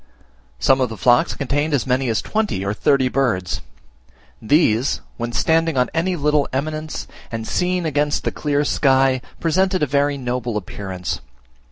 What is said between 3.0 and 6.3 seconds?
birds. These, when standing on any